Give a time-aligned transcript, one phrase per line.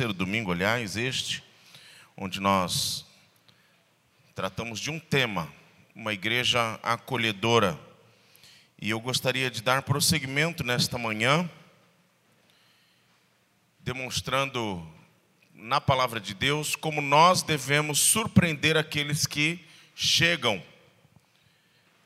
[0.00, 1.42] terceiro domingo, aliás, este,
[2.16, 3.04] onde nós
[4.32, 5.52] tratamos de um tema,
[5.92, 7.76] uma igreja acolhedora.
[8.80, 11.50] E eu gostaria de dar prosseguimento nesta manhã,
[13.80, 14.88] demonstrando
[15.52, 20.62] na palavra de Deus como nós devemos surpreender aqueles que chegam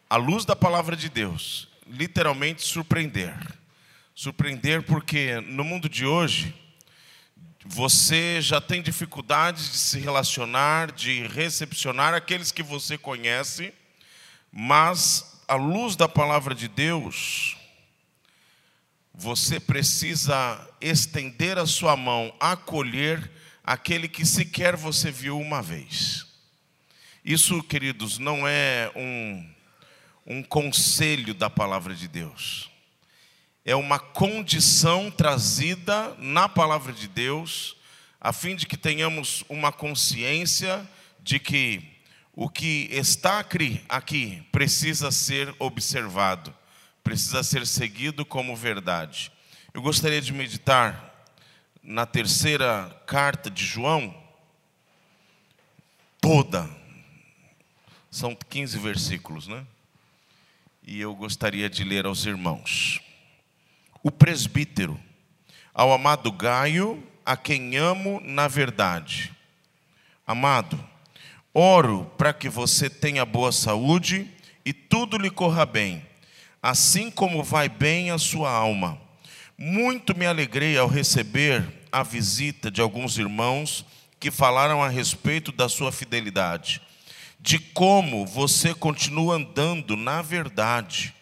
[0.09, 3.37] à luz da palavra de Deus, literalmente surpreender.
[4.15, 6.62] Surpreender porque no mundo de hoje,
[7.65, 13.73] você já tem dificuldades de se relacionar, de recepcionar aqueles que você conhece,
[14.51, 17.57] mas à luz da palavra de Deus,
[19.15, 23.31] você precisa estender a sua mão, acolher
[23.63, 26.27] aquele que sequer você viu uma vez.
[27.25, 29.49] Isso, queridos, não é um,
[30.27, 32.72] um conselho da palavra de Deus
[33.65, 37.77] é uma condição trazida na palavra de Deus,
[38.21, 40.89] a fim de que tenhamos uma consciência
[41.21, 41.89] de que
[42.35, 43.45] o que está
[43.89, 46.55] aqui precisa ser observado,
[47.05, 49.31] precisa ser seguido como verdade.
[49.73, 51.11] Eu gostaria de meditar
[51.83, 54.15] na terceira carta de João,
[56.21, 56.69] toda,
[58.11, 59.65] são 15 versículos, né?
[60.85, 63.01] E eu gostaria de ler aos irmãos
[64.03, 64.99] o presbítero,
[65.73, 69.33] ao amado Gaio, a quem amo na verdade.
[70.27, 70.83] Amado,
[71.55, 74.29] oro para que você tenha boa saúde
[74.65, 76.05] e tudo lhe corra bem,
[76.61, 79.01] assim como vai bem a sua alma.
[79.57, 83.85] Muito me alegrei ao receber a visita de alguns irmãos
[84.19, 86.81] que falaram a respeito da sua fidelidade,
[87.39, 91.15] de como você continua andando na verdade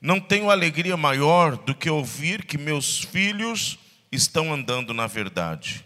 [0.00, 3.78] não tenho alegria maior do que ouvir que meus filhos
[4.12, 5.84] estão andando na verdade.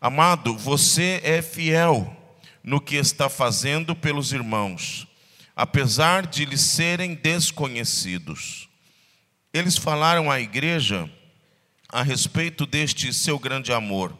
[0.00, 2.14] Amado, você é fiel
[2.62, 5.06] no que está fazendo pelos irmãos,
[5.54, 8.68] apesar de lhes serem desconhecidos.
[9.52, 11.08] Eles falaram à igreja
[11.88, 14.16] a respeito deste seu grande amor.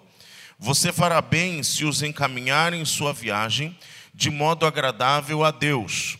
[0.58, 3.76] Você fará bem se os encaminhar em sua viagem
[4.14, 6.16] de modo agradável a Deus,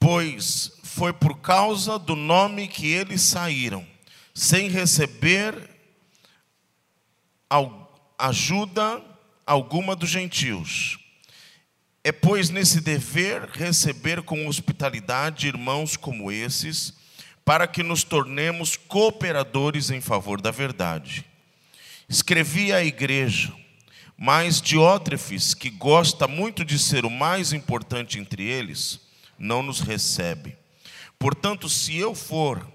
[0.00, 3.86] pois foi por causa do nome que eles saíram,
[4.34, 5.70] sem receber
[8.18, 9.00] ajuda
[9.46, 10.98] alguma dos gentios.
[12.02, 16.94] É, pois, nesse dever receber com hospitalidade irmãos como esses,
[17.44, 21.24] para que nos tornemos cooperadores em favor da verdade.
[22.08, 23.52] Escrevi à igreja,
[24.16, 29.00] mas Diótrefes, que gosta muito de ser o mais importante entre eles,
[29.38, 30.58] não nos recebe.
[31.18, 32.66] Portanto, se eu for,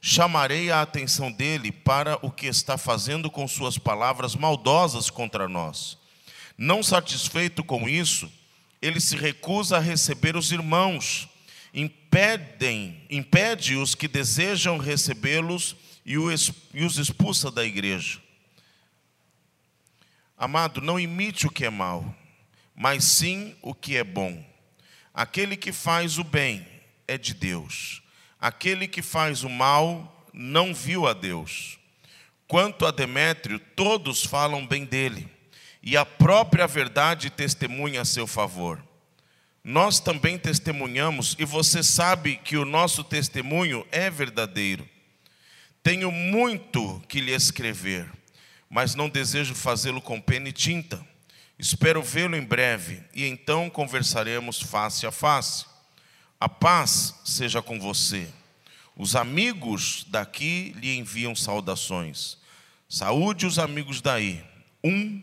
[0.00, 5.98] chamarei a atenção dele para o que está fazendo com suas palavras maldosas contra nós.
[6.56, 8.30] Não satisfeito com isso,
[8.80, 11.28] ele se recusa a receber os irmãos,
[11.74, 18.18] impedem, impede os que desejam recebê-los e os expulsa da igreja.
[20.36, 22.14] Amado, não imite o que é mal,
[22.74, 24.42] mas sim o que é bom.
[25.12, 26.66] Aquele que faz o bem
[27.10, 28.02] é de Deus.
[28.40, 31.78] Aquele que faz o mal não viu a Deus.
[32.46, 35.28] Quanto a Demétrio, todos falam bem dele,
[35.82, 38.82] e a própria verdade testemunha a seu favor.
[39.62, 44.88] Nós também testemunhamos, e você sabe que o nosso testemunho é verdadeiro.
[45.82, 48.10] Tenho muito que lhe escrever,
[48.68, 51.04] mas não desejo fazê-lo com pena e tinta.
[51.58, 55.69] Espero vê-lo em breve, e então conversaremos face a face.
[56.40, 58.26] A paz seja com você.
[58.96, 62.38] Os amigos daqui lhe enviam saudações.
[62.88, 64.42] Saúde os amigos daí,
[64.82, 65.22] um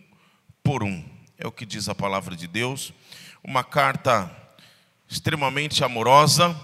[0.63, 1.03] por um.
[1.35, 2.94] É o que diz a palavra de Deus.
[3.44, 4.31] Uma carta
[5.09, 6.56] extremamente amorosa,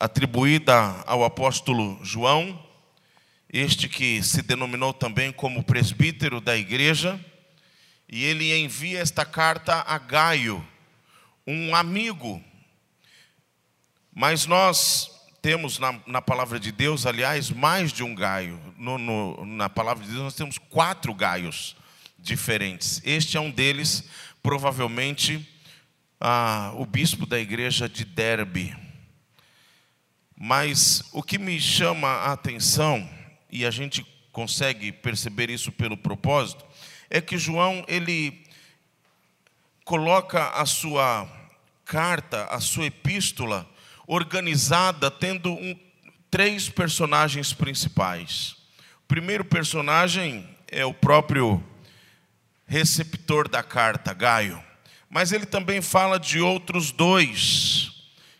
[0.00, 2.58] atribuída ao apóstolo João,
[3.52, 7.22] este que se denominou também como presbítero da igreja,
[8.08, 10.66] e ele envia esta carta a Gaio,
[11.46, 12.42] um amigo
[14.14, 15.10] mas nós
[15.42, 18.58] temos na, na, palavra de Deus, aliás, mais de um gaio.
[18.78, 21.76] No, no, na palavra de Deus, nós temos quatro gaios
[22.18, 23.02] diferentes.
[23.04, 24.04] Este é um deles,
[24.42, 25.46] provavelmente
[26.20, 28.74] ah, o bispo da igreja de Derbe.
[30.36, 33.08] Mas o que me chama a atenção,
[33.50, 36.64] e a gente consegue perceber isso pelo propósito,
[37.10, 38.44] é que João ele
[39.84, 41.28] coloca a sua
[41.84, 43.68] carta, a sua epístola,
[44.06, 45.78] organizada tendo um,
[46.30, 48.56] três personagens principais.
[49.04, 51.62] O primeiro personagem é o próprio
[52.66, 54.62] receptor da carta, Gaio.
[55.08, 57.92] Mas ele também fala de outros dois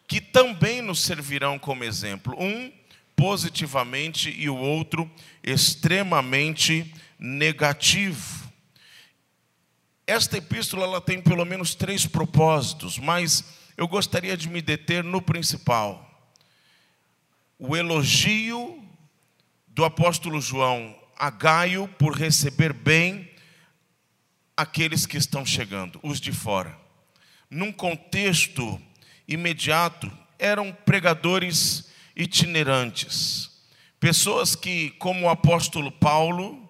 [0.06, 2.37] que também nos servirão como exemplo.
[2.38, 2.72] Um
[3.16, 5.11] positivamente e o outro
[5.43, 8.50] extremamente negativo.
[10.06, 13.44] Esta epístola ela tem pelo menos três propósitos, mas
[13.76, 16.11] eu gostaria de me deter no principal.
[17.59, 18.82] O elogio
[19.69, 23.31] do apóstolo João a Gaio por receber bem
[24.56, 26.79] aqueles que estão chegando, os de fora.
[27.50, 28.81] Num contexto
[29.26, 33.50] imediato, eram pregadores itinerantes,
[33.99, 36.63] pessoas que, como o apóstolo Paulo,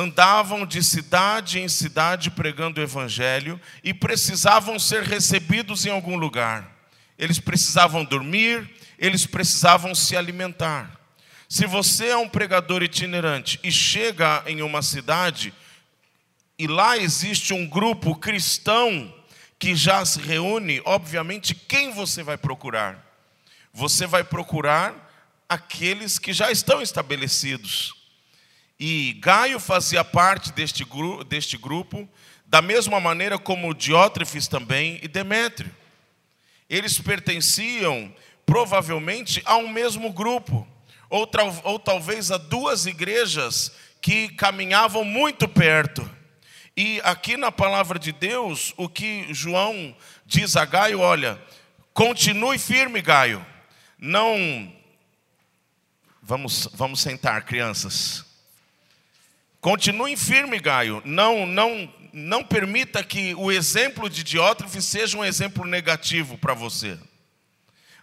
[0.00, 6.74] andavam de cidade em cidade pregando o evangelho e precisavam ser recebidos em algum lugar.
[7.18, 8.68] Eles precisavam dormir,
[8.98, 10.98] eles precisavam se alimentar.
[11.48, 15.52] Se você é um pregador itinerante e chega em uma cidade
[16.58, 19.14] e lá existe um grupo cristão
[19.58, 23.04] que já se reúne, obviamente, quem você vai procurar?
[23.72, 24.94] Você vai procurar
[25.48, 27.99] aqueles que já estão estabelecidos.
[28.80, 32.08] E Gaio fazia parte deste, gru deste grupo,
[32.46, 35.70] da mesma maneira como Diótrefes também e Demétrio.
[36.68, 38.10] Eles pertenciam
[38.46, 40.66] provavelmente a um mesmo grupo,
[41.10, 41.28] ou,
[41.64, 46.08] ou talvez a duas igrejas que caminhavam muito perto.
[46.74, 49.94] E aqui na palavra de Deus, o que João
[50.24, 51.38] diz a Gaio, olha,
[51.92, 53.44] continue firme, Gaio.
[53.98, 54.72] Não
[56.22, 58.29] Vamos vamos sentar, crianças.
[59.60, 61.02] Continue firme, Gaio.
[61.04, 66.98] Não, não, não permita que o exemplo de Diótrefes seja um exemplo negativo para você.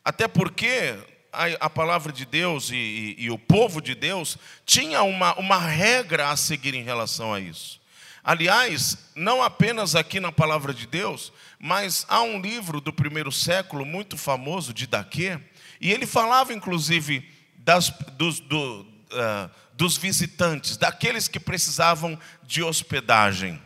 [0.06, 0.95] Até porque
[1.33, 5.57] a, a palavra de Deus e, e, e, o povo de Deus tinha uma, uma
[5.57, 7.81] regra a seguir em relação a isso.
[8.24, 13.86] Aliás, não apenas aqui na palavra de Deus, mas há um livro do primeiro século
[13.86, 15.39] muito famoso de Daquê,
[15.80, 17.27] e ele falava inclusive
[17.57, 23.62] das, dos, do, uh, dos visitantes, daqueles que precisavam de hospedagem.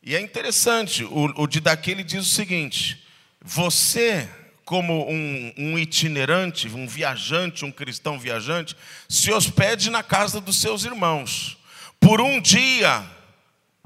[0.00, 3.04] E é interessante, o, o diz o seguinte:
[3.40, 4.28] você,
[4.64, 8.76] como um, um itinerante, um viajante, um cristão viajante,
[9.08, 11.58] se hospede na casa dos seus irmãos.
[11.98, 13.04] Por um dia,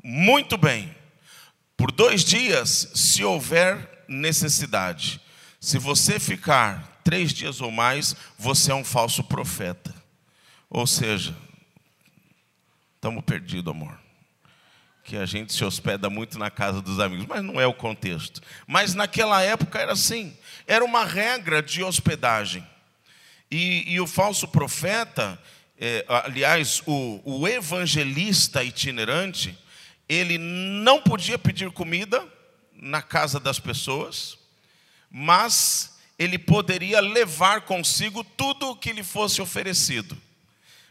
[0.04, 0.94] muito bem.
[1.76, 5.20] Por dois dias, se houver necessidade.
[5.60, 9.95] Se você ficar três dias ou mais, você é um falso profeta.
[10.68, 11.34] Ou seja,
[12.94, 13.98] estamos perdidos, amor.
[15.04, 18.40] Que a gente se hospeda muito na casa dos amigos, mas não é o contexto.
[18.66, 20.36] Mas naquela época era assim,
[20.66, 22.66] era uma regra de hospedagem.
[23.48, 25.40] E, e o falso profeta,
[25.78, 29.56] é, aliás, o, o evangelista itinerante,
[30.08, 32.26] ele não podia pedir comida
[32.72, 34.36] na casa das pessoas,
[35.08, 40.25] mas ele poderia levar consigo tudo o que lhe fosse oferecido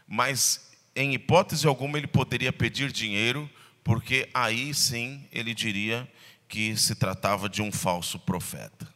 [0.06, 3.50] mas em hipótese alguma ele poderia pedir dinheiro,
[3.84, 6.10] porque aí sim ele diria
[6.48, 8.88] que se tratava de um falso profeta.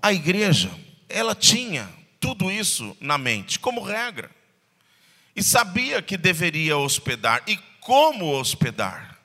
[0.00, 0.70] A igreja,
[1.08, 1.88] ela tinha
[2.20, 4.30] tudo isso na mente, como regra,
[5.34, 9.18] e sabia que deveria hospedar e como hospedar,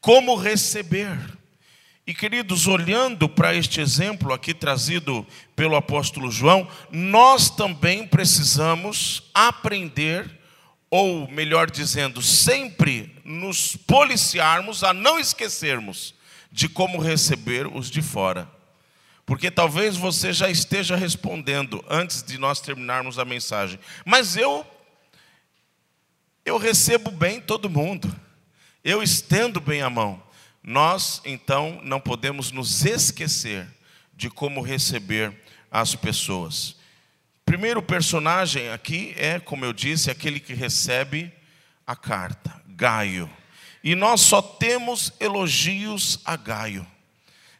[0.00, 1.18] como receber.
[2.04, 10.28] E queridos, olhando para este exemplo aqui trazido pelo apóstolo João, nós também precisamos aprender,
[10.90, 16.12] ou melhor dizendo, sempre nos policiarmos a não esquecermos
[16.50, 18.50] de como receber os de fora.
[19.24, 23.78] Porque talvez você já esteja respondendo antes de nós terminarmos a mensagem.
[24.04, 24.66] Mas eu
[26.44, 28.12] eu recebo bem todo mundo.
[28.82, 30.20] Eu estendo bem a mão.
[30.62, 33.66] Nós, então, não podemos nos esquecer
[34.14, 35.32] de como receber
[35.70, 36.76] as pessoas.
[37.44, 41.32] Primeiro personagem aqui é, como eu disse, aquele que recebe
[41.84, 43.28] a carta, Gaio.
[43.82, 46.86] E nós só temos elogios a Gaio.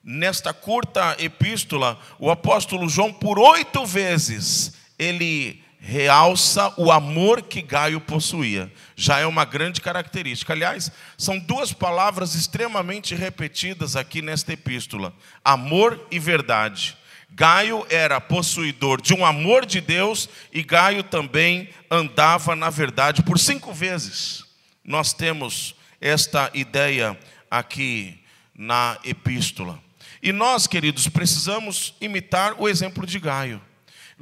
[0.05, 8.01] Nesta curta epístola, o apóstolo João, por oito vezes, ele realça o amor que Gaio
[8.01, 8.73] possuía.
[8.95, 10.53] Já é uma grande característica.
[10.53, 15.13] Aliás, são duas palavras extremamente repetidas aqui nesta epístola:
[15.45, 16.97] amor e verdade.
[17.35, 23.39] Gaio era possuidor de um amor de Deus e Gaio também andava na verdade por
[23.39, 24.45] cinco vezes.
[24.85, 27.19] Nós temos esta ideia
[27.51, 28.21] aqui
[28.55, 29.81] na epístola.
[30.23, 33.61] E nós, queridos, precisamos imitar o exemplo de Gaio.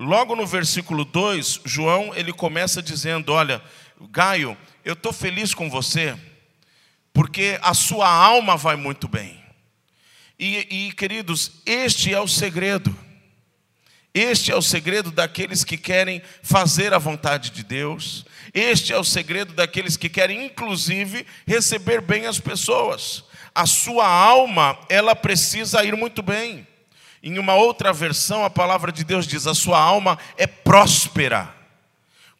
[0.00, 3.60] Logo no versículo 2, João ele começa dizendo: Olha,
[4.10, 6.16] Gaio, eu estou feliz com você,
[7.12, 9.38] porque a sua alma vai muito bem.
[10.38, 12.96] E, e, queridos, este é o segredo.
[14.14, 18.24] Este é o segredo daqueles que querem fazer a vontade de Deus.
[18.54, 23.22] Este é o segredo daqueles que querem, inclusive, receber bem as pessoas.
[23.54, 26.66] A sua alma, ela precisa ir muito bem.
[27.22, 31.54] Em uma outra versão, a palavra de Deus diz: a sua alma é próspera.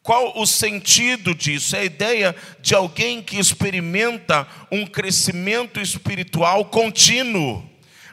[0.03, 1.75] Qual o sentido disso?
[1.75, 7.63] É a ideia de alguém que experimenta um crescimento espiritual contínuo,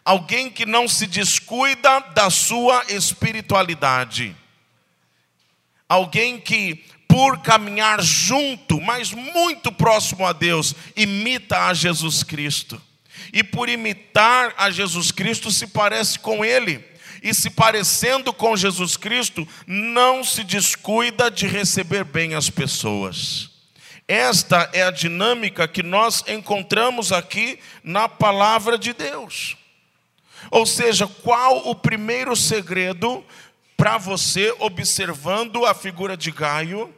[0.05, 4.37] alguém que não se descuida da sua espiritualidade,
[5.89, 12.81] alguém que, por caminhar junto, mas muito próximo a Deus, imita a Jesus Cristo,
[13.33, 16.85] e por imitar a Jesus Cristo se parece com Ele
[17.23, 23.51] e se parecendo com Jesus Cristo, não se descuida de receber bem as pessoas.
[24.07, 29.57] Esta é a dinâmica que nós encontramos aqui na palavra de Deus.
[30.51, 33.25] Ou seja, qual o primeiro segredo
[33.77, 36.95] para você, observando a figura de Gaio,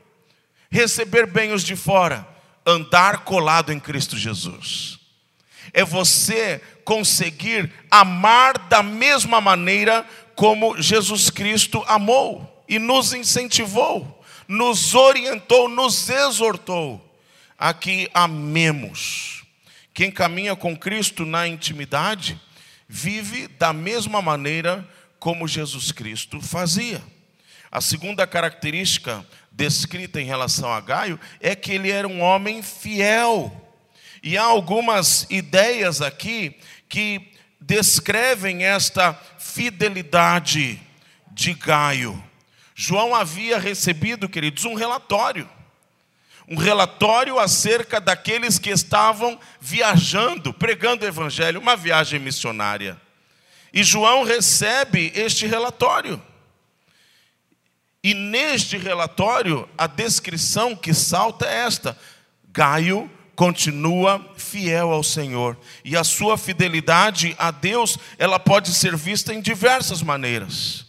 [0.70, 2.26] receber bem os de fora?
[2.64, 4.99] Andar colado em Cristo Jesus
[5.72, 14.94] é você conseguir amar da mesma maneira como Jesus Cristo amou e nos incentivou, nos
[14.94, 17.00] orientou, nos exortou
[17.58, 19.44] a que amemos.
[19.92, 22.40] Quem caminha com Cristo na intimidade
[22.88, 24.88] vive da mesma maneira
[25.18, 27.02] como Jesus Cristo fazia.
[27.70, 33.69] A segunda característica descrita em relação a Gaio é que ele era um homem fiel.
[34.22, 36.56] E há algumas ideias aqui
[36.88, 40.80] que descrevem esta fidelidade
[41.32, 42.22] de Gaio.
[42.74, 45.48] João havia recebido, queridos, um relatório.
[46.48, 53.00] Um relatório acerca daqueles que estavam viajando, pregando o evangelho, uma viagem missionária.
[53.72, 56.20] E João recebe este relatório.
[58.02, 61.96] E neste relatório, a descrição que salta é esta:
[62.48, 63.08] Gaio
[63.40, 65.56] continua fiel ao Senhor.
[65.82, 70.84] E a sua fidelidade a Deus, ela pode ser vista em diversas maneiras.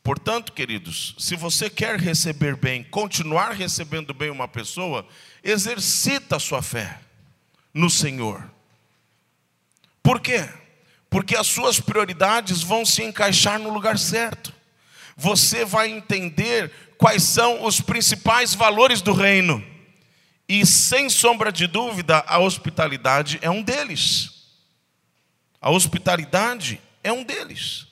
[0.00, 5.04] Portanto, queridos, se você quer receber bem, continuar recebendo bem uma pessoa,
[5.42, 7.00] exercita a sua fé
[7.74, 8.48] no Senhor.
[10.04, 10.48] Por quê?
[11.10, 14.54] Porque as suas prioridades vão se encaixar no lugar certo.
[15.16, 19.71] Você vai entender quais são os principais valores do reino.
[20.48, 24.42] E sem sombra de dúvida, a hospitalidade é um deles.
[25.60, 27.86] A hospitalidade é um deles.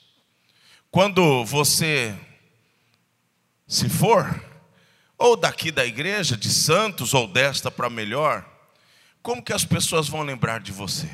[0.91, 2.15] Quando você
[3.67, 4.43] se for,
[5.17, 8.45] ou daqui da igreja, de Santos, ou desta para melhor,
[9.23, 11.09] como que as pessoas vão lembrar de você?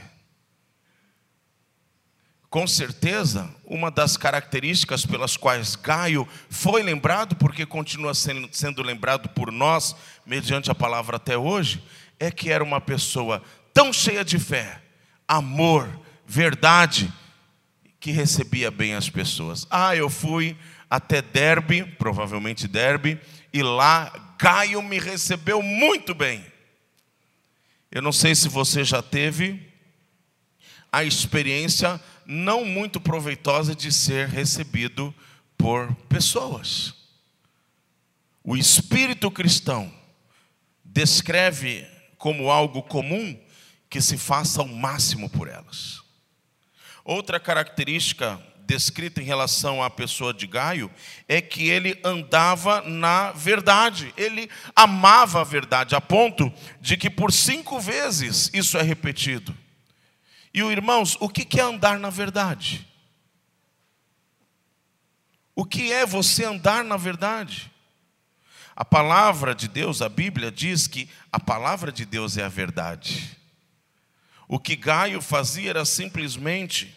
[2.57, 9.29] Com certeza, uma das características pelas quais Gaio foi lembrado, porque continua sendo, sendo lembrado
[9.29, 9.95] por nós,
[10.25, 11.83] mediante a palavra até hoje,
[12.19, 14.81] é que era uma pessoa tão cheia de fé,
[15.27, 15.87] amor,
[16.25, 17.13] verdade,
[17.99, 19.67] que recebia bem as pessoas.
[19.69, 20.57] Ah, eu fui
[20.89, 23.21] até Derbe, provavelmente Derbe,
[23.53, 26.43] e lá Gaio me recebeu muito bem.
[27.91, 29.76] Eu não sei se você já teve
[30.91, 35.13] a experiência não muito proveitosa de ser recebido
[35.57, 36.93] por pessoas.
[38.43, 39.91] O espírito cristão
[40.83, 41.85] descreve
[42.17, 43.37] como algo comum
[43.89, 46.01] que se faça o máximo por elas.
[47.03, 50.91] Outra característica descrita em relação à pessoa de Gaio
[51.27, 56.51] é que ele andava na verdade, ele amava a verdade, a ponto
[56.81, 59.55] de que por cinco vezes isso é repetido.
[60.53, 62.87] E irmãos, o que é andar na verdade?
[65.55, 67.71] O que é você andar na verdade?
[68.75, 73.35] A palavra de Deus, a Bíblia diz que a palavra de Deus é a verdade.
[74.47, 76.95] O que Gaio fazia era simplesmente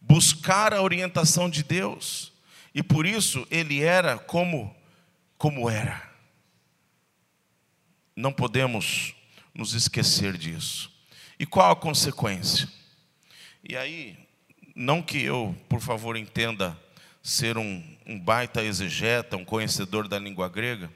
[0.00, 2.32] buscar a orientação de Deus,
[2.74, 4.74] e por isso ele era como
[5.38, 6.00] como era.
[8.14, 9.14] Não podemos
[9.52, 10.92] nos esquecer disso.
[11.36, 12.68] E qual a consequência?
[13.64, 14.18] E aí,
[14.74, 16.76] não que eu, por favor, entenda
[17.22, 20.90] ser um, um baita exegeta, um conhecedor da língua grega,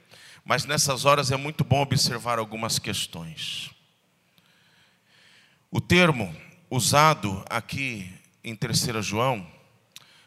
[0.45, 3.71] mas nessas horas é muito bom observar algumas questões.
[5.71, 6.35] O termo
[6.69, 9.47] usado aqui em 3 João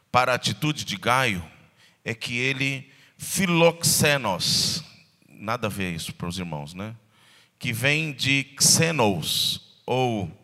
[0.09, 1.43] para a atitude de Gaio
[2.05, 4.83] é que ele filoxenos.
[5.27, 6.95] nada a ver isso para os irmãos, né?
[7.57, 10.38] Que vem de xenos, ou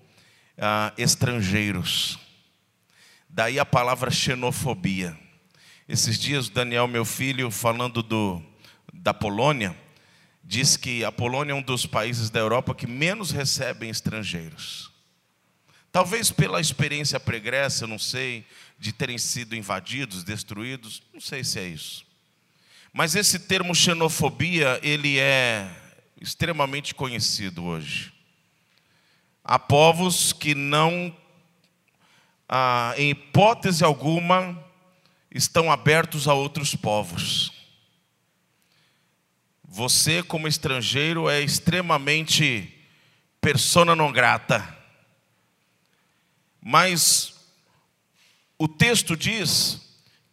[0.58, 2.20] ah, estrangeiros.
[3.30, 5.18] Daí a palavra xenofobia.
[5.88, 8.42] Esses dias, Daniel, meu filho, falando do,
[8.94, 9.76] da Polônia,
[10.44, 14.92] diz que a Polônia é um dos países da Europa que menos recebem estrangeiros.
[15.92, 18.46] Talvez pela experiência pregressa, não sei,
[18.80, 22.06] de terem sido invadidos, destruídos, não sei se é isso.
[22.92, 25.70] Mas esse termo xenofobia, ele é
[26.20, 28.15] extremamente conhecido hoje.
[29.48, 31.16] Há povos que não,
[32.50, 34.60] ah, em hipótese alguma,
[35.30, 37.54] estão abertos a outros povos.
[39.64, 42.74] Você, como estrangeiro, é extremamente
[43.40, 44.75] persona non grata.
[46.60, 47.36] Mas
[48.58, 49.80] o texto diz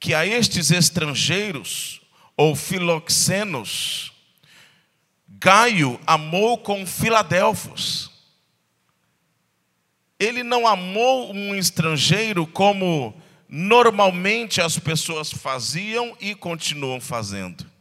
[0.00, 2.00] que a estes estrangeiros,
[2.34, 4.10] ou filoxenos,
[5.28, 8.11] Gaio amou com Filadelfos.
[10.22, 13.14] Ele não amou um estrangeiro como
[13.48, 17.72] normalmente as pessoas faziam e continuam fazendo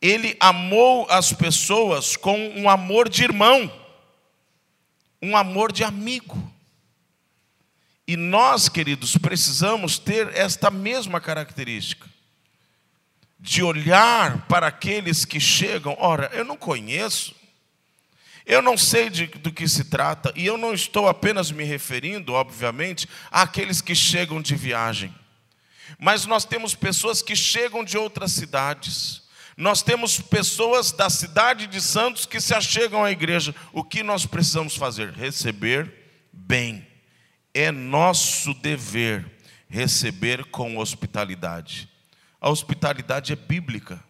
[0.00, 3.72] ele amou as pessoas com um amor de irmão,
[5.20, 6.52] um amor de amigo.
[8.06, 12.06] E nós, queridos, precisamos ter esta mesma característica,
[13.38, 15.96] de olhar para aqueles que chegam.
[15.98, 17.34] Ora, eu não conheço,
[18.46, 22.32] eu não sei de, do que se trata, e eu não estou apenas me referindo,
[22.32, 25.14] obviamente, àqueles que chegam de viagem,
[25.98, 29.26] mas nós temos pessoas que chegam de outras cidades
[29.58, 33.54] nós temos pessoas da cidade de Santos que se achegam à igreja.
[33.72, 35.12] O que nós precisamos fazer?
[35.12, 35.90] Receber
[36.30, 36.86] bem.
[37.54, 39.24] É nosso dever
[39.68, 41.88] receber com hospitalidade.
[42.40, 44.02] A hospitalidade é bíblica.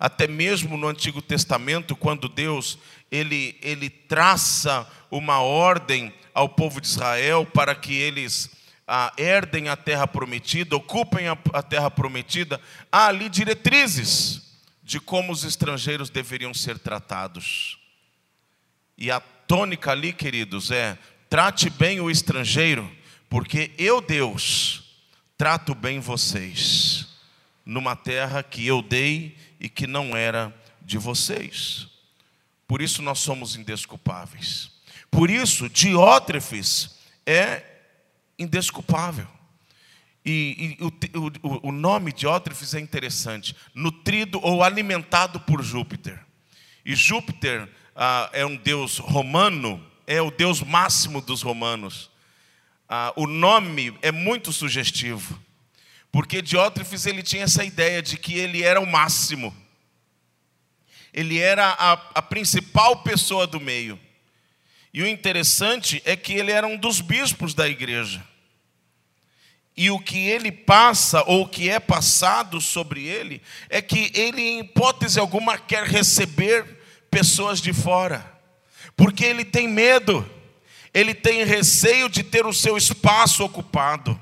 [0.00, 2.78] Até mesmo no Antigo Testamento, quando Deus
[3.10, 8.48] ele, ele traça uma ordem ao povo de Israel para que eles
[8.88, 12.58] ah, herdem a terra prometida, ocupem a, a terra prometida,
[12.90, 14.42] há ali diretrizes
[14.82, 17.78] de como os estrangeiros deveriam ser tratados.
[18.96, 20.96] E a tônica ali, queridos, é:
[21.28, 22.90] trate bem o estrangeiro,
[23.28, 24.82] porque eu, Deus,
[25.36, 27.06] trato bem vocês,
[27.66, 31.86] numa terra que eu dei e que não era de vocês.
[32.66, 34.70] Por isso nós somos indesculpáveis.
[35.10, 37.62] Por isso, Diótrefes é
[38.38, 39.28] indesculpável.
[40.24, 46.24] E, e o, o, o, nome Diótrefes é interessante: nutrido ou alimentado por Júpiter.
[46.84, 52.10] E Júpiter ah, é um deus romano, é o deus máximo dos romanos.
[52.88, 55.40] Ah, o nome é muito sugestivo,
[56.12, 59.54] porque Diótrefes ele tinha essa ideia de que ele era o máximo,
[61.12, 63.98] ele era a, a principal pessoa do meio.
[64.92, 68.24] E o interessante é que ele era um dos bispos da igreja.
[69.76, 74.42] E o que ele passa, ou o que é passado sobre ele, é que ele,
[74.42, 78.24] em hipótese alguma, quer receber pessoas de fora,
[78.96, 80.28] porque ele tem medo,
[80.92, 84.20] ele tem receio de ter o seu espaço ocupado,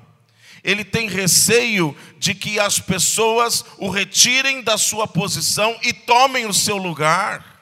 [0.63, 6.55] ele tem receio de que as pessoas o retirem da sua posição e tomem o
[6.55, 7.59] seu lugar.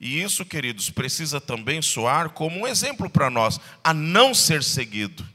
[0.00, 5.28] E isso, queridos, precisa também soar como um exemplo para nós, a não ser seguido.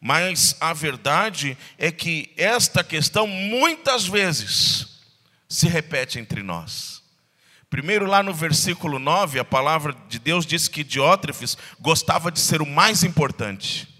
[0.00, 4.86] Mas a verdade é que esta questão muitas vezes
[5.48, 7.02] se repete entre nós.
[7.68, 12.62] Primeiro, lá no versículo 9, a palavra de Deus diz que Diótrefes gostava de ser
[12.62, 13.95] o mais importante.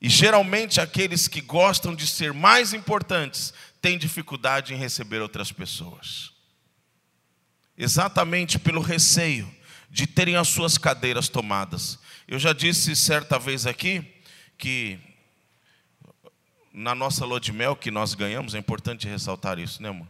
[0.00, 6.32] E geralmente aqueles que gostam de ser mais importantes têm dificuldade em receber outras pessoas.
[7.76, 9.50] Exatamente pelo receio
[9.90, 11.98] de terem as suas cadeiras tomadas.
[12.28, 14.04] Eu já disse certa vez aqui
[14.58, 14.98] que
[16.76, 20.06] na nossa lua de mel que nós ganhamos, é importante ressaltar isso, né, amor?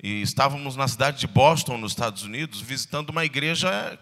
[0.00, 3.98] E estávamos na cidade de Boston, nos Estados Unidos, visitando uma igreja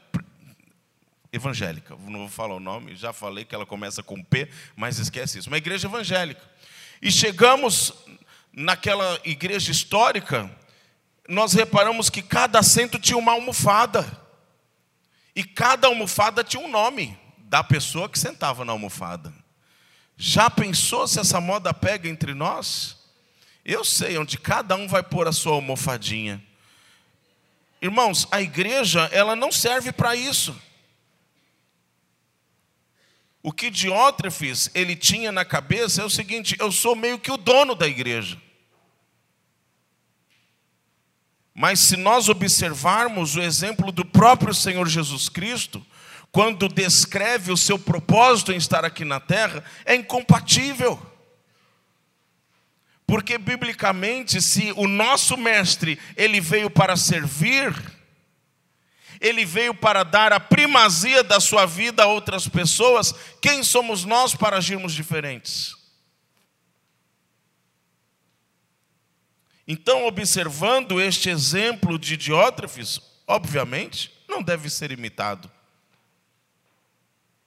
[1.36, 1.96] evangélica.
[2.06, 5.48] Não vou falar o nome, já falei que ela começa com P, mas esquece isso.
[5.48, 6.42] Uma igreja evangélica.
[7.00, 7.92] E chegamos
[8.52, 10.50] naquela igreja histórica,
[11.28, 14.04] nós reparamos que cada assento tinha uma almofada.
[15.34, 19.32] E cada almofada tinha um nome da pessoa que sentava na almofada.
[20.16, 22.96] Já pensou se essa moda pega entre nós?
[23.64, 26.42] Eu sei onde cada um vai pôr a sua almofadinha.
[27.82, 30.56] Irmãos, a igreja, ela não serve para isso.
[33.46, 37.36] O que Diótrefes ele tinha na cabeça é o seguinte: eu sou meio que o
[37.36, 38.36] dono da igreja.
[41.54, 45.80] Mas se nós observarmos o exemplo do próprio Senhor Jesus Cristo,
[46.32, 51.00] quando descreve o seu propósito em estar aqui na terra, é incompatível.
[53.06, 57.72] Porque biblicamente, se o nosso mestre, ele veio para servir,
[59.20, 64.34] ele veio para dar a primazia da sua vida a outras pessoas, quem somos nós
[64.34, 65.74] para agirmos diferentes?
[69.68, 75.50] Então, observando este exemplo de Diótrefes, obviamente, não deve ser imitado.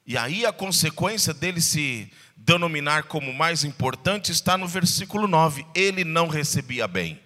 [0.06, 6.04] E aí a consequência dele se denominar como mais importante está no versículo 9: ele
[6.04, 7.20] não recebia bem.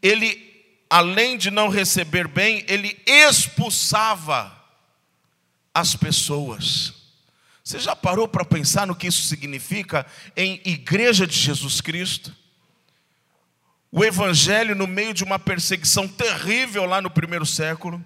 [0.00, 0.51] Ele,
[0.92, 4.52] além de não receber bem, ele expulsava
[5.72, 6.92] as pessoas.
[7.64, 10.04] Você já parou para pensar no que isso significa
[10.36, 12.32] em igreja de Jesus Cristo?
[13.94, 18.02] o evangelho no meio de uma perseguição terrível lá no primeiro século,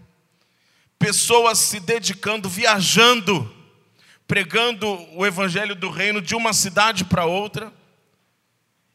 [0.98, 3.54] pessoas se dedicando, viajando,
[4.26, 4.84] pregando
[5.16, 7.72] o evangelho do reino de uma cidade para outra,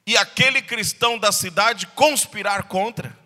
[0.06, 3.18] e aquele cristão da cidade conspirar contra.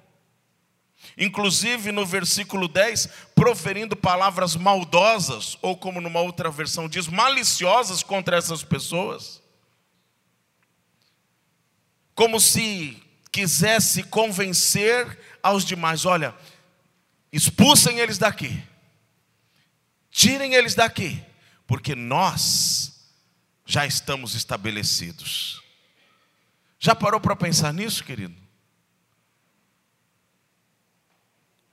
[1.17, 8.37] Inclusive no versículo 10, proferindo palavras maldosas, ou como numa outra versão diz, maliciosas contra
[8.37, 9.41] essas pessoas.
[12.13, 13.01] Como se
[13.31, 16.35] quisesse convencer aos demais: olha,
[17.31, 18.61] expulsem eles daqui,
[20.11, 21.23] tirem eles daqui,
[21.65, 23.09] porque nós
[23.65, 25.61] já estamos estabelecidos.
[26.77, 28.44] Já parou para pensar nisso, querido?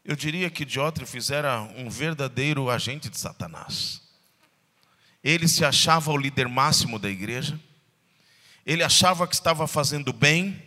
[0.05, 4.03] Eu diria que Diótrefes era um verdadeiro agente de Satanás.
[5.23, 7.59] Ele se achava o líder máximo da igreja,
[8.67, 10.61] ele achava que estava fazendo bem,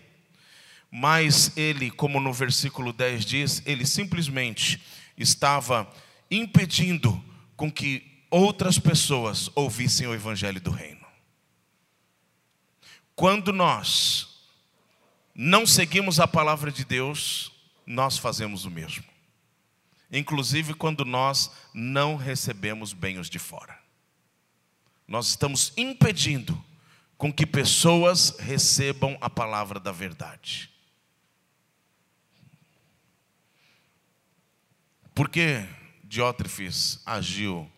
[0.90, 4.82] mas ele, como no versículo 10 diz, ele simplesmente
[5.18, 5.92] estava
[6.32, 7.24] impedindo
[7.58, 11.06] com que outras pessoas ouvissem o evangelho do reino.
[13.16, 14.28] Quando nós
[15.34, 17.52] não seguimos a palavra de Deus,
[17.86, 19.15] nós fazemos o mesmo.
[20.18, 23.78] Inclusive quando nós não recebemos bens de fora.
[25.06, 26.64] Nós estamos impedindo
[27.18, 30.72] com que pessoas recebam a palavra da verdade.
[35.14, 35.66] Por que
[36.04, 37.70] Diótrefes agiu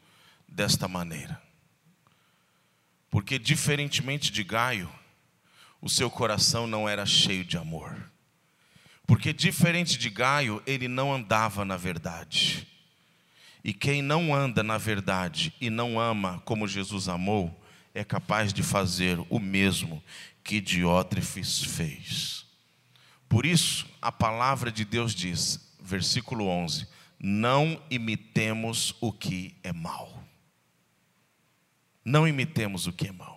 [0.47, 1.41] desta maneira?
[3.09, 4.91] Porque, diferentemente de Gaio,
[5.81, 8.11] o seu coração não era cheio de amor.
[9.07, 12.67] Porque, diferente de Gaio, ele não andava na verdade.
[13.63, 17.63] E quem não anda na verdade e não ama como Jesus amou,
[17.95, 20.03] é capaz de fazer o mesmo
[20.43, 22.45] que Diótrefes fez.
[23.27, 26.87] Por isso, a palavra de Deus diz, versículo 11:
[27.19, 30.23] não imitemos o que é mal.
[32.05, 33.36] Não imitemos o que é mal.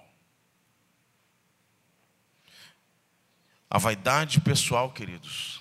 [3.70, 5.60] A vaidade pessoal, queridos,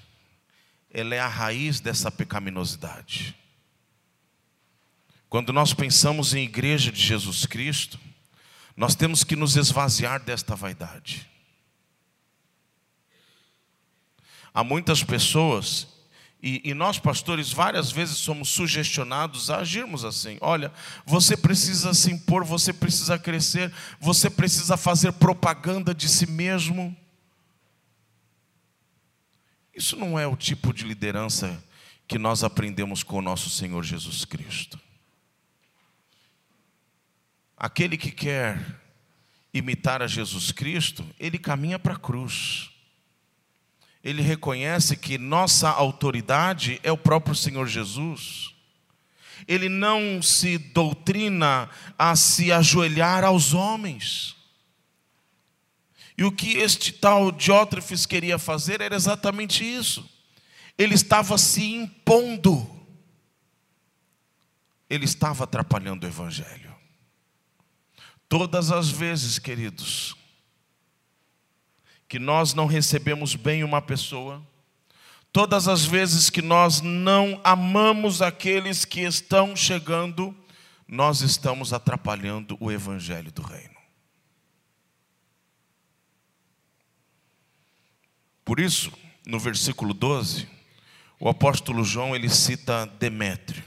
[0.91, 3.36] ela é a raiz dessa pecaminosidade.
[5.30, 8.00] Quando nós pensamos em igreja de Jesus Cristo,
[8.76, 11.30] nós temos que nos esvaziar desta vaidade.
[14.52, 15.88] Há muitas pessoas
[16.41, 20.38] e, e, nós, pastores, várias vezes somos sugestionados a agirmos assim.
[20.39, 20.72] Olha,
[21.06, 26.95] você precisa se impor, você precisa crescer, você precisa fazer propaganda de si mesmo.
[29.80, 31.63] Isso não é o tipo de liderança
[32.08, 34.80] que nós aprendemos com o nosso Senhor Jesus Cristo.
[37.58, 38.80] Aquele que quer
[39.52, 42.70] imitar a Jesus Cristo, ele caminha para a cruz
[44.04, 48.54] ele reconhece que nossa autoridade é o próprio Senhor Jesus.
[49.48, 54.36] Ele não se doutrina a se ajoelhar aos homens.
[56.19, 60.05] E o que este tal Diótrefes queria fazer era exatamente isso.
[60.77, 62.69] Ele estava se impondo.
[64.89, 66.75] Ele estava atrapalhando o evangelho.
[68.27, 70.13] Todas as vezes, queridos,
[72.05, 74.45] que nós não recebemos bem uma pessoa,
[75.32, 80.36] todas as vezes que nós não amamos aqueles que estão chegando,
[80.86, 83.68] nós estamos atrapalhando o evangelho do reino.
[88.49, 88.91] Por isso,
[89.27, 90.47] no versículo 12,
[91.19, 93.63] o apóstolo João ele cita Demétrio.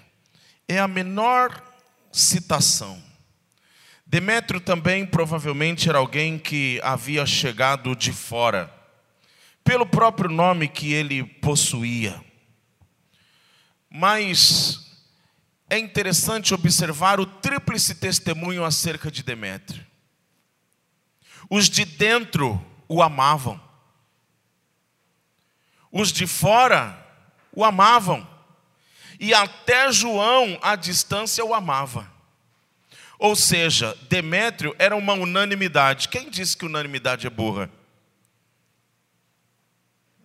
[0.67, 1.63] É a menor
[2.11, 3.01] citação
[4.13, 8.71] Demétrio também provavelmente era alguém que havia chegado de fora,
[9.65, 12.23] pelo próprio nome que ele possuía.
[13.89, 14.85] Mas
[15.71, 19.87] é interessante observar o tríplice testemunho acerca de Demétrio.
[21.49, 23.59] Os de dentro o amavam,
[25.93, 26.99] os de fora
[27.55, 28.27] o amavam,
[29.21, 32.11] e até João, à distância, o amava.
[33.19, 36.09] Ou seja, Demétrio era uma unanimidade.
[36.09, 37.71] Quem disse que unanimidade é burra?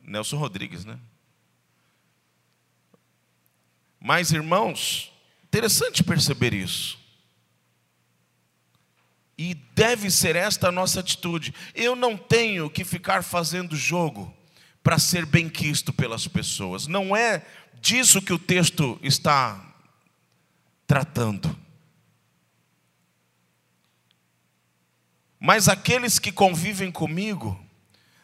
[0.02, 0.98] Nelson Rodrigues, né?
[4.00, 5.12] Mas, irmãos,
[5.44, 6.98] interessante perceber isso.
[9.38, 11.54] E deve ser esta a nossa atitude.
[11.76, 14.36] Eu não tenho que ficar fazendo jogo
[14.88, 16.88] para ser benquisto pelas pessoas.
[16.88, 17.46] Não é
[17.82, 19.76] disso que o texto está
[20.88, 21.54] tratando.
[25.38, 27.62] Mas aqueles que convivem comigo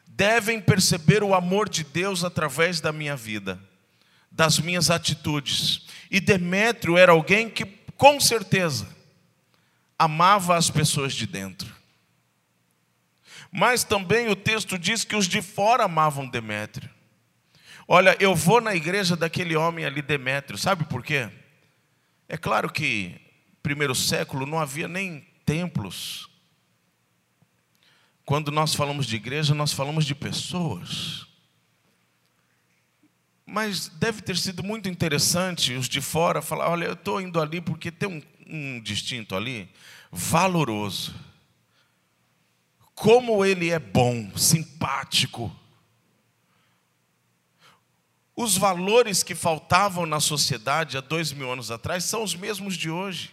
[0.07, 3.59] devem perceber o amor de Deus através da minha vida,
[4.31, 5.85] das minhas atitudes.
[6.09, 7.65] E Demétrio era alguém que,
[7.97, 8.87] com certeza,
[9.99, 11.75] amava as pessoas de dentro.
[13.55, 16.89] Mas também o texto diz que os de fora amavam Demétrio.
[17.87, 21.29] Olha, eu vou na igreja daquele homem ali, Demétrio, sabe por quê?
[22.27, 23.15] É claro que,
[23.61, 26.27] primeiro século, não havia nem templos.
[28.25, 31.27] Quando nós falamos de igreja, nós falamos de pessoas.
[33.45, 37.61] Mas deve ter sido muito interessante os de fora falar: olha, eu estou indo ali
[37.61, 39.69] porque tem um, um distinto ali,
[40.11, 41.13] valoroso.
[42.95, 45.53] Como ele é bom, simpático.
[48.35, 52.89] Os valores que faltavam na sociedade há dois mil anos atrás são os mesmos de
[52.89, 53.31] hoje.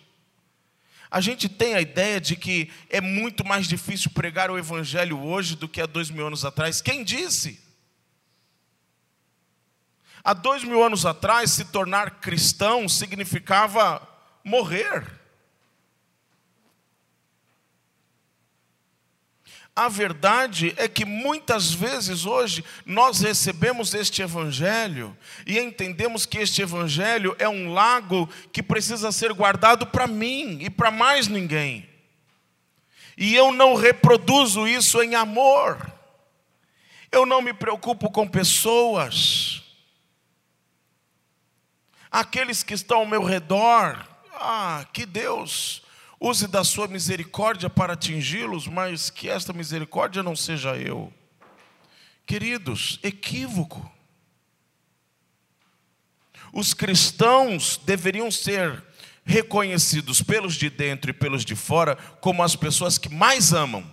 [1.11, 5.57] A gente tem a ideia de que é muito mais difícil pregar o Evangelho hoje
[5.57, 6.81] do que há dois mil anos atrás.
[6.81, 7.61] Quem disse?
[10.23, 14.07] Há dois mil anos atrás, se tornar cristão significava
[14.44, 15.19] morrer.
[19.81, 25.16] A verdade é que muitas vezes hoje nós recebemos este Evangelho
[25.47, 30.69] e entendemos que este Evangelho é um lago que precisa ser guardado para mim e
[30.69, 31.88] para mais ninguém.
[33.16, 35.90] E eu não reproduzo isso em amor,
[37.11, 39.62] eu não me preocupo com pessoas,
[42.11, 45.83] aqueles que estão ao meu redor, ah, que Deus
[46.20, 51.12] use da sua misericórdia para atingi-los, mas que esta misericórdia não seja eu.
[52.26, 53.90] Queridos, equívoco.
[56.52, 58.85] Os cristãos deveriam ser
[59.24, 63.88] reconhecidos pelos de dentro e pelos de fora como as pessoas que mais amam,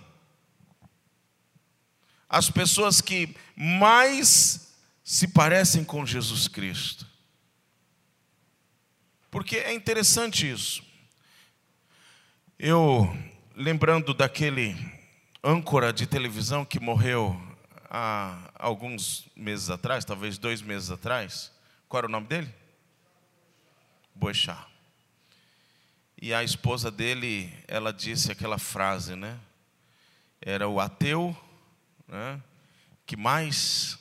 [2.28, 7.06] as pessoas que mais se parecem com Jesus Cristo.
[9.30, 10.87] Porque é interessante isso.
[12.60, 13.16] Eu,
[13.54, 14.74] lembrando daquele
[15.44, 17.40] âncora de televisão que morreu
[17.88, 21.52] há alguns meses atrás, talvez dois meses atrás,
[21.88, 22.52] qual era o nome dele?
[24.12, 24.58] Boechat.
[26.20, 29.38] E a esposa dele, ela disse aquela frase, né?
[30.40, 31.36] Era o ateu
[32.08, 32.42] né,
[33.06, 34.00] que mais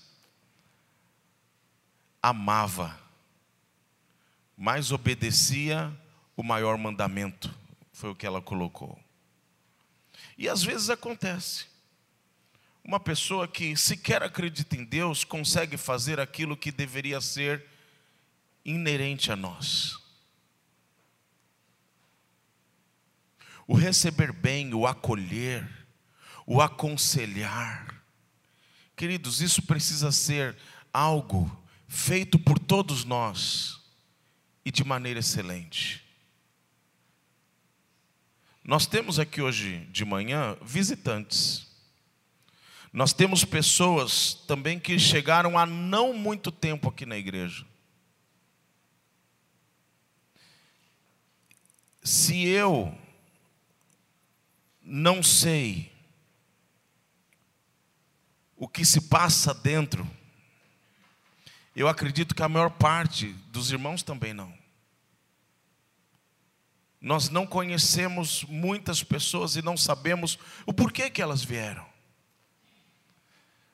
[2.23, 2.99] amava,
[4.57, 5.95] mais obedecia
[6.35, 7.55] o maior mandamento
[7.97, 8.95] foi o que ela colocou.
[10.37, 11.65] E às vezes acontece.
[12.83, 17.65] Uma pessoa que sequer acredita em Deus consegue fazer aquilo que deveria ser
[18.63, 19.97] inerente a nós.
[23.65, 25.67] O receber bem, o acolher,
[26.45, 28.03] o aconselhar.
[28.95, 30.55] Queridos, isso precisa ser
[30.93, 31.51] algo
[31.87, 33.81] feito por todos nós
[34.63, 36.06] e de maneira excelente.
[38.67, 41.65] Nós temos aqui hoje de manhã visitantes.
[42.91, 47.65] Nós temos pessoas também que chegaram há não muito tempo aqui na igreja.
[52.03, 52.93] Se eu
[54.83, 55.89] não sei
[58.53, 60.05] o que se passa dentro,
[61.73, 64.56] eu acredito que a maior parte dos irmãos também não.
[66.99, 71.85] Nós não conhecemos muitas pessoas e não sabemos o porquê que elas vieram.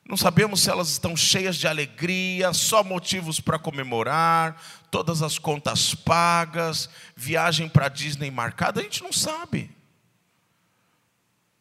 [0.06, 4.60] Não sabemos se elas estão cheias de alegria, só motivos para comemorar,
[4.90, 9.70] todas as contas pagas, viagem para Disney marcada, a gente não sabe.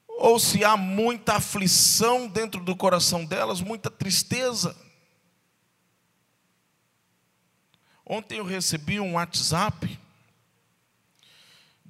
[0.07, 4.75] ou se há muita aflição dentro do coração delas, muita tristeza.
[8.05, 9.99] Ontem eu recebi um WhatsApp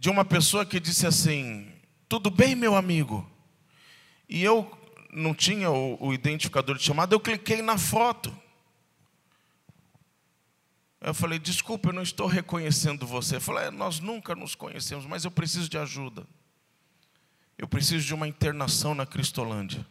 [0.03, 1.71] de uma pessoa que disse assim:
[2.09, 3.25] Tudo bem, meu amigo?
[4.27, 4.69] E eu
[5.13, 8.37] não tinha o, o identificador de chamada, eu cliquei na foto.
[10.99, 13.37] Eu falei: Desculpa, eu não estou reconhecendo você.
[13.37, 16.27] Eu falei: é, Nós nunca nos conhecemos, mas eu preciso de ajuda.
[17.57, 19.87] Eu preciso de uma internação na Cristolândia.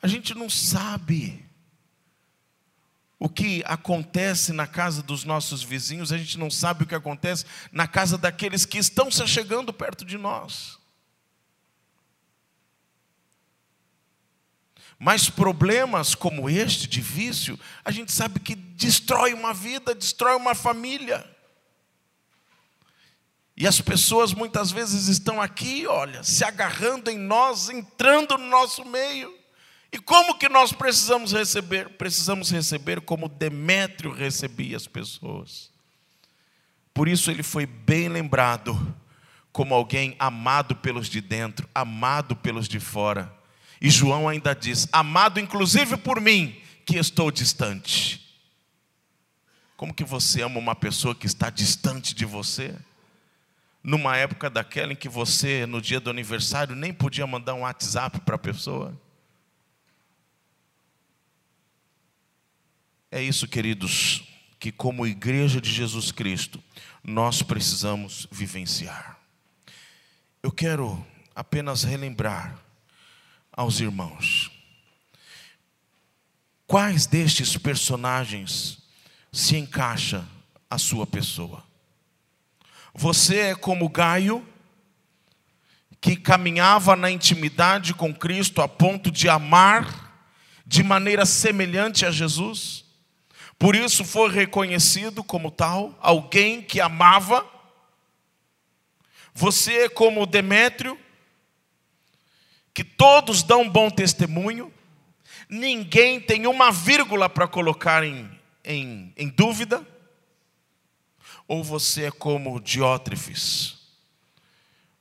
[0.00, 1.44] A gente não sabe
[3.18, 7.46] o que acontece na casa dos nossos vizinhos, a gente não sabe o que acontece
[7.72, 10.78] na casa daqueles que estão se chegando perto de nós.
[14.98, 20.54] Mas problemas como este de vício, a gente sabe que destrói uma vida, destrói uma
[20.54, 21.24] família.
[23.56, 28.84] E as pessoas muitas vezes estão aqui, olha, se agarrando em nós, entrando no nosso
[28.84, 29.35] meio.
[29.92, 31.90] E como que nós precisamos receber?
[31.90, 35.70] Precisamos receber como Demétrio recebia as pessoas.
[36.92, 38.96] Por isso ele foi bem lembrado
[39.52, 43.32] como alguém amado pelos de dentro, amado pelos de fora.
[43.80, 48.22] E João ainda diz: amado inclusive por mim, que estou distante.
[49.76, 52.74] Como que você ama uma pessoa que está distante de você?
[53.82, 58.20] Numa época daquela em que você, no dia do aniversário, nem podia mandar um WhatsApp
[58.20, 58.98] para a pessoa.
[63.16, 64.24] É isso, queridos,
[64.60, 66.62] que como igreja de Jesus Cristo,
[67.02, 69.18] nós precisamos vivenciar.
[70.42, 71.02] Eu quero
[71.34, 72.58] apenas relembrar
[73.50, 74.50] aos irmãos
[76.66, 78.80] quais destes personagens
[79.32, 80.22] se encaixa
[80.68, 81.64] a sua pessoa.
[82.94, 84.46] Você é como Gaio,
[86.02, 90.28] que caminhava na intimidade com Cristo a ponto de amar
[90.66, 92.84] de maneira semelhante a Jesus.
[93.58, 97.46] Por isso foi reconhecido como tal, alguém que amava.
[99.32, 100.98] Você é como Demétrio,
[102.74, 104.72] que todos dão bom testemunho,
[105.48, 108.30] ninguém tem uma vírgula para colocar em,
[108.62, 109.86] em, em dúvida.
[111.48, 113.76] Ou você é como Diótrefes,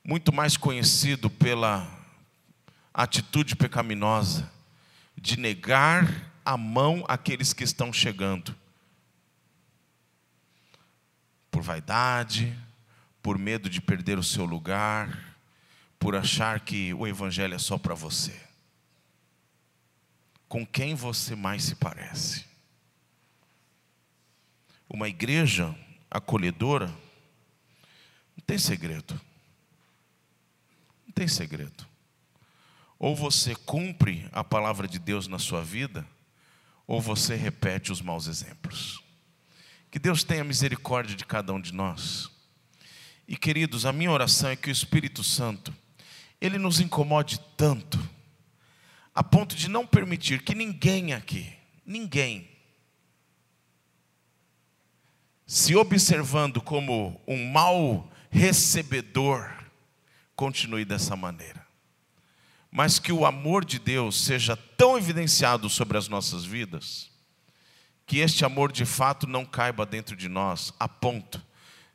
[0.04, 1.90] muito mais conhecido pela
[2.94, 4.50] atitude pecaminosa
[5.18, 8.56] de negar a mão àqueles que estão chegando.
[11.50, 12.56] Por vaidade,
[13.22, 15.36] por medo de perder o seu lugar,
[15.98, 18.40] por achar que o Evangelho é só para você.
[20.48, 22.46] Com quem você mais se parece?
[24.88, 25.76] Uma igreja
[26.12, 26.88] acolhedora
[28.38, 29.20] não tem segredo.
[31.08, 31.88] Não tem segredo.
[33.00, 36.08] Ou você cumpre a palavra de Deus na sua vida,
[36.88, 39.02] ou você repete os maus exemplos.
[39.90, 42.30] Que Deus tenha misericórdia de cada um de nós.
[43.28, 45.74] E queridos, a minha oração é que o Espírito Santo,
[46.40, 47.98] ele nos incomode tanto,
[49.14, 51.52] a ponto de não permitir que ninguém aqui,
[51.86, 52.50] ninguém,
[55.48, 59.52] se observando como um mau recebedor,
[60.36, 61.65] continue dessa maneira
[62.76, 67.10] mas que o amor de Deus seja tão evidenciado sobre as nossas vidas,
[68.06, 71.42] que este amor de fato não caiba dentro de nós, a ponto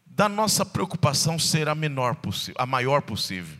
[0.06, 3.58] da nossa preocupação ser a menor possível, a maior possível,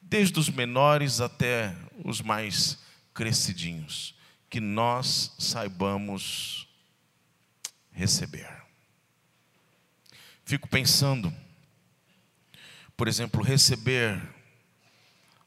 [0.00, 2.78] desde os menores até os mais
[3.12, 4.14] crescidinhos,
[4.48, 6.66] que nós saibamos
[7.90, 8.48] receber.
[10.46, 11.30] Fico pensando,
[12.96, 14.31] por exemplo, receber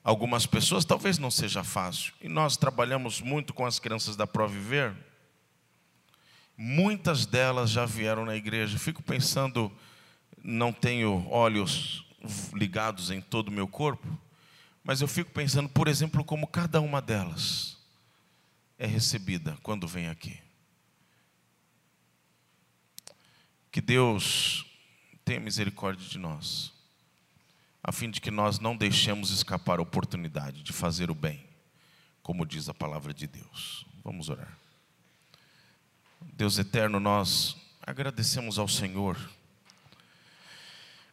[0.05, 2.13] algumas pessoas, talvez não seja fácil.
[2.21, 4.95] E nós trabalhamos muito com as crianças da Proviver.
[6.55, 8.77] Muitas delas já vieram na igreja.
[8.77, 9.71] Fico pensando,
[10.43, 12.05] não tenho olhos
[12.53, 14.07] ligados em todo o meu corpo,
[14.83, 17.75] mas eu fico pensando, por exemplo, como cada uma delas
[18.77, 20.39] é recebida quando vem aqui.
[23.71, 24.65] Que Deus
[25.23, 26.74] tenha misericórdia de nós
[27.87, 31.45] a fim de que nós não deixemos escapar a oportunidade de fazer o bem,
[32.23, 33.85] como diz a palavra de Deus.
[34.03, 34.57] Vamos orar.
[36.33, 37.55] Deus eterno, nós
[37.85, 39.15] agradecemos ao Senhor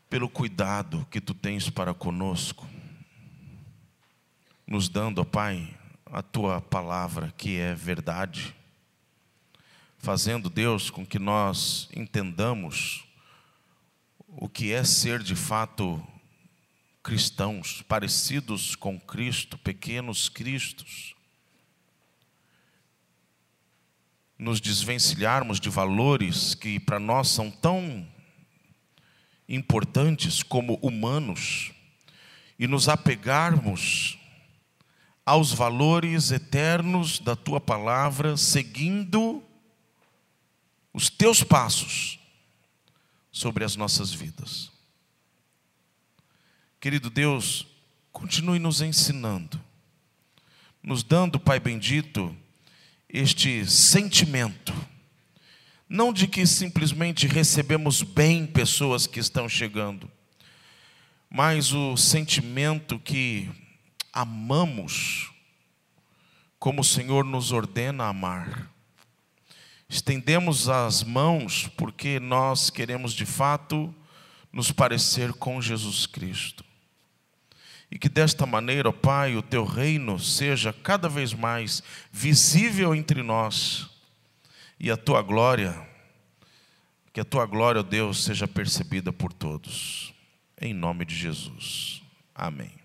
[0.09, 2.67] pelo cuidado que tu tens para conosco,
[4.67, 8.57] nos dando, ó Pai, a tua palavra que é verdade,
[9.99, 13.05] fazendo, Deus, com que nós entendamos
[14.27, 16.03] o que é ser de fato
[17.03, 21.15] cristãos, parecidos com Cristo, pequenos cristos.
[24.39, 28.09] Nos desvencilharmos de valores que para nós são tão
[29.49, 31.73] importantes como humanos
[32.59, 34.19] e nos apegarmos
[35.25, 39.43] aos valores eternos da tua palavra, seguindo
[40.93, 42.19] os teus passos
[43.31, 44.72] sobre as nossas vidas.
[46.83, 47.65] Querido Deus,
[48.11, 49.63] continue nos ensinando,
[50.83, 52.37] nos dando, Pai bendito,
[53.09, 54.75] este sentimento,
[55.89, 60.11] não de que simplesmente recebemos bem pessoas que estão chegando,
[61.31, 63.49] mas o sentimento que
[64.13, 65.31] amamos
[66.59, 68.69] como o Senhor nos ordena amar.
[69.89, 73.95] Estendemos as mãos porque nós queremos de fato
[74.53, 76.72] nos parecer com Jesus Cristo.
[77.93, 83.23] E que desta maneira, ó Pai, o teu reino seja cada vez mais visível entre
[83.23, 83.87] nós
[84.81, 85.79] e a tua glória,
[87.13, 90.15] que a tua glória, ó Deus, seja percebida por todos.
[90.59, 92.03] Em nome de Jesus.
[92.35, 92.82] Amém.